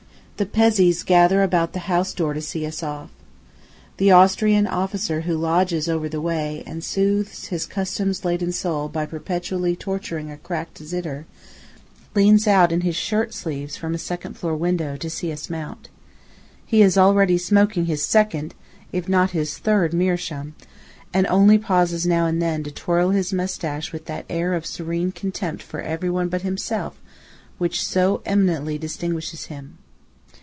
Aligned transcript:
The 0.37 0.47
Pezzés 0.47 1.05
gather 1.05 1.43
about 1.43 1.73
the 1.73 1.81
house 1.85 2.15
door 2.15 2.33
to 2.33 2.41
see 2.41 2.65
us 2.65 2.81
off. 2.81 3.11
The 3.97 4.09
Austrian 4.11 4.65
officer 4.65 5.21
who 5.21 5.37
lodges 5.37 5.87
over 5.87 6.09
the 6.09 6.19
way 6.19 6.63
and 6.65 6.83
soothes 6.83 7.49
his 7.49 7.67
Customs 7.67 8.25
laden 8.25 8.51
soul 8.51 8.89
by 8.89 9.05
perpetually 9.05 9.75
torturing 9.75 10.31
a 10.31 10.37
cracked 10.37 10.79
zitter, 10.81 11.25
leans 12.15 12.47
out 12.47 12.71
in 12.71 12.81
his 12.81 12.95
shirt 12.95 13.35
sleeves 13.35 13.77
from 13.77 13.93
a 13.93 13.99
second 13.99 14.35
floor 14.35 14.55
window, 14.55 14.97
to 14.97 15.11
see 15.11 15.31
us 15.31 15.47
mount. 15.47 15.89
He 16.65 16.81
is 16.81 16.97
already 16.97 17.37
smoking 17.37 17.85
his 17.85 18.01
second, 18.03 18.55
if 18.91 19.07
not 19.07 19.29
his 19.37 19.59
third 19.59 19.93
meerschaum; 19.93 20.55
and 21.13 21.27
only 21.27 21.59
pauses 21.59 22.07
now 22.07 22.25
and 22.25 22.41
then 22.41 22.63
to 22.63 22.71
twirl 22.71 23.11
his 23.11 23.31
moustache 23.31 23.91
with 23.93 24.05
that 24.05 24.25
air 24.27 24.55
of 24.55 24.65
serene 24.65 25.11
contempt 25.11 25.61
for 25.61 25.81
everyone 25.81 26.29
but 26.29 26.41
himself 26.41 26.99
which 27.59 27.85
so 27.85 28.23
eminently 28.25 28.79
distinguishes 28.79 29.45
him. 29.45 29.77